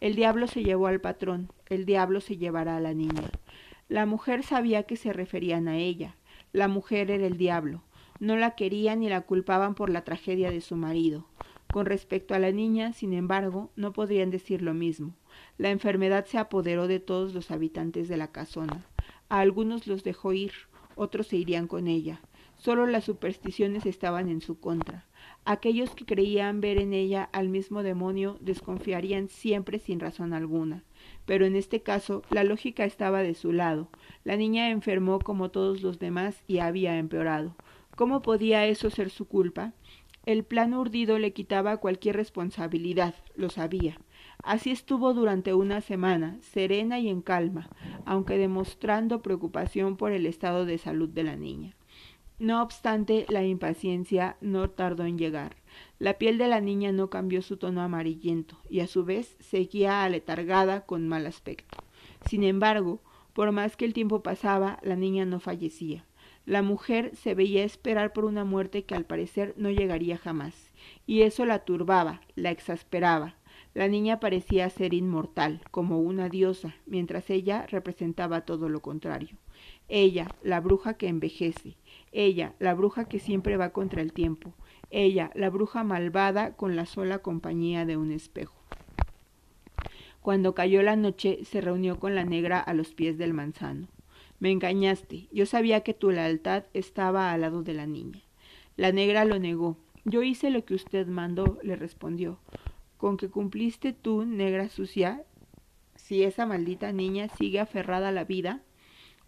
El 0.00 0.14
diablo 0.14 0.46
se 0.46 0.62
llevó 0.62 0.88
al 0.88 1.00
patrón, 1.00 1.50
el 1.70 1.86
diablo 1.86 2.20
se 2.20 2.36
llevará 2.36 2.76
a 2.76 2.80
la 2.80 2.92
niña. 2.92 3.30
La 3.88 4.04
mujer 4.04 4.42
sabía 4.42 4.82
que 4.82 4.96
se 4.96 5.12
referían 5.12 5.68
a 5.68 5.78
ella. 5.78 6.16
La 6.52 6.68
mujer 6.68 7.10
era 7.10 7.26
el 7.26 7.38
diablo. 7.38 7.82
No 8.18 8.36
la 8.36 8.54
querían 8.54 9.00
ni 9.00 9.08
la 9.08 9.22
culpaban 9.22 9.74
por 9.74 9.90
la 9.90 10.04
tragedia 10.04 10.50
de 10.50 10.60
su 10.60 10.76
marido. 10.76 11.26
Con 11.72 11.86
respecto 11.86 12.34
a 12.34 12.38
la 12.38 12.52
niña, 12.52 12.92
sin 12.92 13.12
embargo, 13.12 13.70
no 13.76 13.92
podrían 13.92 14.30
decir 14.30 14.62
lo 14.62 14.72
mismo. 14.72 15.14
La 15.58 15.70
enfermedad 15.70 16.24
se 16.24 16.38
apoderó 16.38 16.88
de 16.88 17.00
todos 17.00 17.34
los 17.34 17.50
habitantes 17.50 18.08
de 18.08 18.16
la 18.16 18.32
casona. 18.32 18.86
A 19.28 19.40
algunos 19.40 19.86
los 19.86 20.04
dejó 20.04 20.32
ir, 20.32 20.52
otros 20.94 21.26
se 21.26 21.36
irían 21.36 21.66
con 21.66 21.88
ella. 21.88 22.20
Solo 22.56 22.86
las 22.86 23.04
supersticiones 23.04 23.84
estaban 23.84 24.28
en 24.30 24.40
su 24.40 24.58
contra. 24.58 25.04
Aquellos 25.44 25.90
que 25.94 26.06
creían 26.06 26.60
ver 26.60 26.78
en 26.78 26.92
ella 26.94 27.28
al 27.32 27.48
mismo 27.48 27.82
demonio 27.82 28.38
desconfiarían 28.40 29.28
siempre 29.28 29.78
sin 29.78 30.00
razón 30.00 30.32
alguna. 30.32 30.82
Pero 31.26 31.44
en 31.44 31.54
este 31.54 31.82
caso 31.82 32.22
la 32.30 32.44
lógica 32.44 32.84
estaba 32.84 33.22
de 33.22 33.34
su 33.34 33.52
lado. 33.52 33.88
La 34.24 34.36
niña 34.36 34.70
enfermó 34.70 35.18
como 35.18 35.50
todos 35.50 35.82
los 35.82 35.98
demás 35.98 36.42
y 36.46 36.58
había 36.58 36.98
empeorado. 36.98 37.54
¿Cómo 37.96 38.20
podía 38.20 38.66
eso 38.66 38.90
ser 38.90 39.08
su 39.08 39.26
culpa? 39.26 39.72
El 40.26 40.44
plan 40.44 40.74
urdido 40.74 41.18
le 41.18 41.32
quitaba 41.32 41.78
cualquier 41.78 42.14
responsabilidad, 42.16 43.14
lo 43.36 43.48
sabía. 43.48 43.98
Así 44.42 44.70
estuvo 44.70 45.14
durante 45.14 45.54
una 45.54 45.80
semana, 45.80 46.36
serena 46.42 46.98
y 46.98 47.08
en 47.08 47.22
calma, 47.22 47.70
aunque 48.04 48.36
demostrando 48.36 49.22
preocupación 49.22 49.96
por 49.96 50.12
el 50.12 50.26
estado 50.26 50.66
de 50.66 50.76
salud 50.76 51.08
de 51.08 51.24
la 51.24 51.36
niña. 51.36 51.74
No 52.38 52.62
obstante, 52.62 53.24
la 53.30 53.44
impaciencia 53.44 54.36
no 54.42 54.68
tardó 54.68 55.06
en 55.06 55.16
llegar. 55.16 55.56
La 55.98 56.18
piel 56.18 56.36
de 56.36 56.48
la 56.48 56.60
niña 56.60 56.92
no 56.92 57.08
cambió 57.08 57.40
su 57.40 57.56
tono 57.56 57.80
amarillento 57.80 58.58
y 58.68 58.80
a 58.80 58.86
su 58.86 59.06
vez 59.06 59.36
seguía 59.40 60.04
aletargada 60.04 60.84
con 60.84 61.08
mal 61.08 61.24
aspecto. 61.24 61.78
Sin 62.28 62.44
embargo, 62.44 63.00
por 63.32 63.52
más 63.52 63.76
que 63.76 63.86
el 63.86 63.94
tiempo 63.94 64.22
pasaba, 64.22 64.78
la 64.82 64.96
niña 64.96 65.24
no 65.24 65.40
fallecía. 65.40 66.04
La 66.46 66.62
mujer 66.62 67.10
se 67.16 67.34
veía 67.34 67.64
esperar 67.64 68.12
por 68.12 68.24
una 68.24 68.44
muerte 68.44 68.84
que 68.84 68.94
al 68.94 69.04
parecer 69.04 69.52
no 69.56 69.68
llegaría 69.68 70.16
jamás, 70.16 70.72
y 71.04 71.22
eso 71.22 71.44
la 71.44 71.64
turbaba, 71.64 72.20
la 72.36 72.52
exasperaba. 72.52 73.34
La 73.74 73.88
niña 73.88 74.20
parecía 74.20 74.70
ser 74.70 74.94
inmortal, 74.94 75.60
como 75.72 75.98
una 75.98 76.28
diosa, 76.28 76.76
mientras 76.86 77.30
ella 77.30 77.66
representaba 77.66 78.42
todo 78.42 78.68
lo 78.68 78.80
contrario. 78.80 79.36
Ella, 79.88 80.28
la 80.40 80.60
bruja 80.60 80.94
que 80.94 81.08
envejece, 81.08 81.76
ella, 82.12 82.54
la 82.60 82.74
bruja 82.74 83.06
que 83.06 83.18
siempre 83.18 83.56
va 83.56 83.70
contra 83.70 84.00
el 84.00 84.12
tiempo, 84.12 84.54
ella, 84.90 85.32
la 85.34 85.50
bruja 85.50 85.82
malvada 85.82 86.54
con 86.54 86.76
la 86.76 86.86
sola 86.86 87.18
compañía 87.18 87.84
de 87.86 87.96
un 87.96 88.12
espejo. 88.12 88.54
Cuando 90.22 90.54
cayó 90.54 90.80
la 90.84 90.94
noche, 90.94 91.40
se 91.44 91.60
reunió 91.60 91.98
con 91.98 92.14
la 92.14 92.24
negra 92.24 92.60
a 92.60 92.72
los 92.72 92.94
pies 92.94 93.18
del 93.18 93.34
manzano. 93.34 93.88
Me 94.38 94.50
engañaste. 94.50 95.28
Yo 95.32 95.46
sabía 95.46 95.80
que 95.80 95.94
tu 95.94 96.10
lealtad 96.10 96.64
estaba 96.74 97.32
al 97.32 97.40
lado 97.42 97.62
de 97.62 97.74
la 97.74 97.86
niña. 97.86 98.22
La 98.76 98.92
negra 98.92 99.24
lo 99.24 99.38
negó. 99.38 99.78
Yo 100.04 100.22
hice 100.22 100.50
lo 100.50 100.64
que 100.64 100.74
usted 100.74 101.06
mandó, 101.06 101.58
le 101.62 101.76
respondió. 101.76 102.38
¿Con 102.96 103.16
que 103.16 103.28
cumpliste 103.28 103.92
tú, 103.92 104.24
negra 104.24 104.68
sucia? 104.68 105.24
Si 105.94 106.22
esa 106.22 106.46
maldita 106.46 106.92
niña 106.92 107.28
sigue 107.28 107.60
aferrada 107.60 108.08
a 108.08 108.12
la 108.12 108.24
vida, 108.24 108.62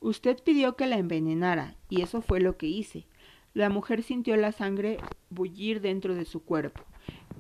Usted 0.01 0.39
pidió 0.45 0.77
que 0.77 0.87
la 0.87 0.97
envenenara, 0.97 1.75
y 1.89 2.03
eso 2.03 2.23
fue 2.23 2.41
lo 2.41 2.57
que 2.57 2.67
hice. 2.67 3.07
La 3.53 3.69
mujer 3.69 4.05
sintió 4.05 4.37
la 4.37 4.53
sangre 4.53 4.99
bullir 5.29 5.81
dentro 5.81 6.15
de 6.15 6.25
su 6.25 6.45
cuerpo. 6.45 6.83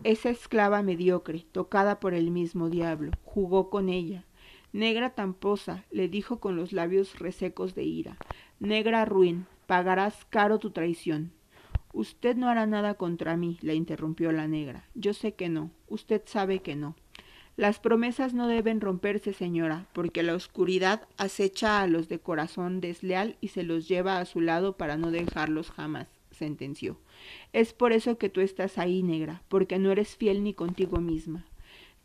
Esa 0.02 0.30
esclava 0.30 0.82
mediocre, 0.82 1.46
tocada 1.52 2.00
por 2.00 2.14
el 2.14 2.32
mismo 2.32 2.68
diablo, 2.68 3.12
jugó 3.22 3.70
con 3.70 3.88
ella. 3.88 4.24
Negra 4.78 5.10
tamposa, 5.10 5.84
le 5.90 6.06
dijo 6.06 6.38
con 6.38 6.54
los 6.54 6.72
labios 6.72 7.18
resecos 7.18 7.74
de 7.74 7.82
ira. 7.82 8.16
Negra 8.60 9.04
ruin, 9.04 9.46
pagarás 9.66 10.24
caro 10.26 10.60
tu 10.60 10.70
traición. 10.70 11.32
Usted 11.92 12.36
no 12.36 12.48
hará 12.48 12.64
nada 12.64 12.94
contra 12.94 13.36
mí, 13.36 13.58
la 13.60 13.74
interrumpió 13.74 14.30
la 14.30 14.46
negra. 14.46 14.84
Yo 14.94 15.14
sé 15.14 15.34
que 15.34 15.48
no. 15.48 15.72
Usted 15.88 16.22
sabe 16.26 16.60
que 16.60 16.76
no. 16.76 16.94
Las 17.56 17.80
promesas 17.80 18.34
no 18.34 18.46
deben 18.46 18.80
romperse, 18.80 19.32
señora, 19.32 19.88
porque 19.92 20.22
la 20.22 20.36
oscuridad 20.36 21.08
acecha 21.16 21.80
a 21.82 21.88
los 21.88 22.08
de 22.08 22.20
corazón 22.20 22.80
desleal 22.80 23.36
y 23.40 23.48
se 23.48 23.64
los 23.64 23.88
lleva 23.88 24.20
a 24.20 24.26
su 24.26 24.40
lado 24.40 24.76
para 24.76 24.96
no 24.96 25.10
dejarlos 25.10 25.72
jamás, 25.72 26.06
sentenció. 26.30 27.00
Es 27.52 27.72
por 27.72 27.92
eso 27.92 28.16
que 28.16 28.28
tú 28.28 28.40
estás 28.40 28.78
ahí, 28.78 29.02
negra, 29.02 29.42
porque 29.48 29.80
no 29.80 29.90
eres 29.90 30.14
fiel 30.14 30.44
ni 30.44 30.54
contigo 30.54 31.00
misma. 31.00 31.47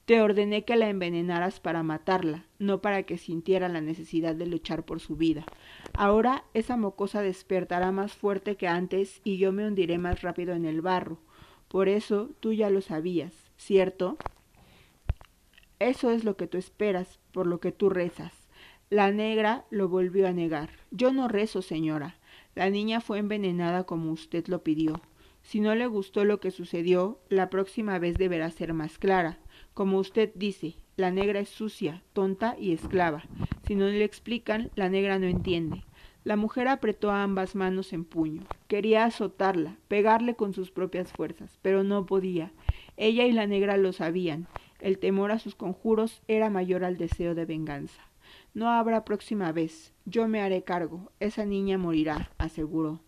Te 0.06 0.22
ordené 0.22 0.66
que 0.66 0.76
la 0.76 0.90
envenenaras 0.90 1.62
para 1.62 1.82
matarla, 1.82 2.46
no 2.60 2.82
para 2.82 3.04
que 3.04 3.18
sintiera 3.18 3.70
la 3.70 3.80
necesidad 3.80 4.36
de 4.36 4.46
luchar 4.46 4.84
por 4.84 5.00
su 5.00 5.16
vida. 5.16 5.46
Ahora 5.94 6.44
esa 6.54 6.76
mocosa 6.76 7.22
despertará 7.22 7.94
más 7.94 8.12
fuerte 8.12 8.58
que 8.58 8.68
antes 8.68 9.22
y 9.24 9.38
yo 9.38 9.54
me 9.54 9.66
hundiré 9.66 9.98
más 9.98 10.22
rápido 10.22 10.56
en 10.56 10.66
el 10.66 10.82
barro. 10.82 11.20
Por 11.70 11.88
eso 11.88 12.32
tú 12.42 12.52
ya 12.52 12.70
lo 12.70 12.82
sabías, 12.82 13.34
¿cierto? 13.56 14.18
Eso 15.80 16.12
es 16.12 16.26
lo 16.26 16.36
que 16.36 16.48
tú 16.48 16.58
esperas, 16.58 17.20
por 17.32 17.48
lo 17.48 17.62
que 17.62 17.72
tú 17.72 17.90
rezas. 17.90 18.34
La 18.90 19.10
negra 19.12 19.66
lo 19.70 19.88
volvió 19.88 20.28
a 20.28 20.34
negar. 20.34 20.70
Yo 20.92 21.14
no 21.14 21.30
rezo, 21.30 21.62
señora. 21.62 22.18
La 22.56 22.70
niña 22.70 23.00
fue 23.00 23.20
envenenada 23.20 23.86
como 23.86 24.12
usted 24.12 24.48
lo 24.48 24.64
pidió. 24.64 25.02
Si 25.42 25.62
no 25.62 25.76
le 25.76 25.88
gustó 25.88 26.26
lo 26.26 26.40
que 26.40 26.52
sucedió, 26.52 27.20
la 27.30 27.50
próxima 27.50 28.00
vez 28.00 28.18
deberá 28.18 28.52
ser 28.52 28.74
más 28.74 28.98
clara. 28.98 29.40
Como 29.74 29.98
usted 29.98 30.32
dice, 30.36 30.76
la 30.98 31.10
negra 31.10 31.40
es 31.40 31.50
sucia, 31.50 32.04
tonta 32.14 32.56
y 32.60 32.74
esclava. 32.74 33.24
Si 33.66 33.76
no 33.76 33.86
le 33.86 34.04
explican, 34.04 34.70
la 34.76 34.90
negra 34.90 35.18
no 35.18 35.26
entiende. 35.26 35.84
La 36.24 36.36
mujer 36.36 36.68
apretó 36.68 37.12
ambas 37.12 37.56
manos 37.56 37.92
en 37.92 38.06
puño. 38.06 38.44
Quería 38.68 39.04
azotarla, 39.04 39.78
pegarle 39.88 40.36
con 40.36 40.54
sus 40.54 40.72
propias 40.72 41.12
fuerzas, 41.12 41.58
pero 41.62 41.84
no 41.84 42.06
podía. 42.06 42.52
Ella 42.96 43.26
y 43.26 43.32
la 43.32 43.48
negra 43.48 43.78
lo 43.78 43.92
sabían. 43.92 44.48
El 44.80 45.00
temor 45.00 45.32
a 45.32 45.40
sus 45.40 45.56
conjuros 45.56 46.22
era 46.28 46.50
mayor 46.50 46.84
al 46.84 46.98
deseo 46.98 47.36
de 47.36 47.46
venganza. 47.46 48.02
No 48.54 48.70
habrá 48.70 49.04
próxima 49.04 49.52
vez. 49.52 49.94
Yo 50.06 50.28
me 50.28 50.42
haré 50.42 50.64
cargo. 50.64 51.12
Esa 51.20 51.46
niña 51.46 51.78
morirá, 51.78 52.32
aseguró. 52.38 53.02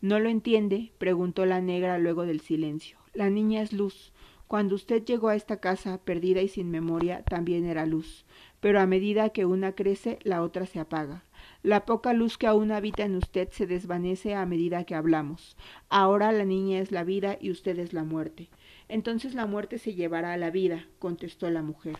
¿No 0.00 0.18
lo 0.18 0.28
entiende? 0.28 0.92
preguntó 0.98 1.46
la 1.46 1.60
negra 1.60 1.98
luego 1.98 2.24
del 2.26 2.40
silencio. 2.40 2.98
La 3.12 3.30
niña 3.30 3.62
es 3.62 3.72
luz. 3.72 4.12
Cuando 4.48 4.76
usted 4.76 5.04
llegó 5.04 5.28
a 5.28 5.34
esta 5.34 5.56
casa 5.56 5.98
perdida 5.98 6.40
y 6.40 6.46
sin 6.46 6.70
memoria, 6.70 7.22
también 7.24 7.64
era 7.64 7.84
luz, 7.84 8.24
pero 8.60 8.80
a 8.80 8.86
medida 8.86 9.30
que 9.30 9.44
una 9.44 9.72
crece, 9.72 10.20
la 10.22 10.40
otra 10.42 10.66
se 10.66 10.78
apaga. 10.78 11.24
La 11.64 11.84
poca 11.84 12.12
luz 12.12 12.38
que 12.38 12.46
aún 12.46 12.70
habita 12.70 13.04
en 13.04 13.16
usted 13.16 13.48
se 13.50 13.66
desvanece 13.66 14.34
a 14.34 14.46
medida 14.46 14.84
que 14.84 14.94
hablamos. 14.94 15.56
Ahora 15.88 16.30
la 16.30 16.44
niña 16.44 16.78
es 16.78 16.92
la 16.92 17.02
vida 17.02 17.38
y 17.40 17.50
usted 17.50 17.76
es 17.80 17.92
la 17.92 18.04
muerte. 18.04 18.48
Entonces 18.88 19.34
la 19.34 19.46
muerte 19.46 19.78
se 19.78 19.94
llevará 19.94 20.32
a 20.32 20.36
la 20.36 20.50
vida, 20.50 20.86
contestó 21.00 21.50
la 21.50 21.62
mujer. 21.62 21.96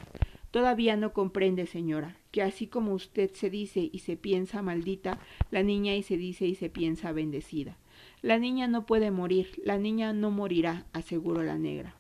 Todavía 0.52 0.96
no 0.96 1.12
comprende, 1.12 1.66
señora, 1.66 2.16
que 2.30 2.42
así 2.42 2.68
como 2.68 2.94
usted 2.94 3.32
se 3.32 3.50
dice 3.50 3.90
y 3.92 3.98
se 3.98 4.16
piensa 4.16 4.62
maldita, 4.62 5.18
la 5.50 5.64
niña 5.64 5.96
y 5.96 6.04
se 6.04 6.16
dice 6.16 6.46
y 6.46 6.54
se 6.54 6.70
piensa 6.70 7.10
bendecida. 7.10 7.76
La 8.22 8.38
niña 8.38 8.68
no 8.68 8.86
puede 8.86 9.10
morir, 9.10 9.60
la 9.64 9.78
niña 9.78 10.12
no 10.12 10.30
morirá, 10.30 10.86
aseguró 10.92 11.42
la 11.42 11.58
negra. 11.58 11.96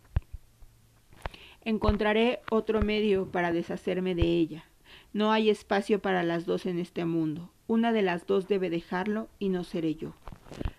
Encontraré 1.66 2.42
otro 2.48 2.80
medio 2.80 3.26
para 3.32 3.50
deshacerme 3.50 4.14
de 4.14 4.22
ella. 4.22 4.66
No 5.12 5.32
hay 5.32 5.50
espacio 5.50 6.00
para 6.00 6.22
las 6.22 6.46
dos 6.46 6.64
en 6.64 6.78
este 6.78 7.04
mundo. 7.04 7.50
Una 7.66 7.92
de 7.92 8.02
las 8.02 8.24
dos 8.24 8.46
debe 8.46 8.70
dejarlo 8.70 9.26
y 9.40 9.48
no 9.48 9.64
seré 9.64 9.96
yo. 9.96 10.14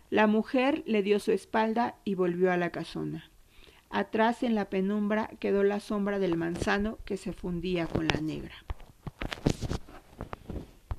La 0.09 0.27
mujer 0.27 0.83
le 0.85 1.03
dio 1.03 1.19
su 1.19 1.33
espalda 1.33 1.95
y 2.05 2.15
volvió 2.15 2.53
a 2.53 2.57
la 2.57 2.69
casona. 2.69 3.29
Atrás 3.89 4.43
en 4.43 4.55
la 4.55 4.69
penumbra 4.69 5.29
quedó 5.41 5.61
la 5.63 5.81
sombra 5.81 6.19
del 6.19 6.37
manzano 6.37 6.99
que 7.03 7.17
se 7.17 7.33
fundía 7.33 7.85
con 7.87 8.07
la 8.07 8.21
negra. 8.21 8.55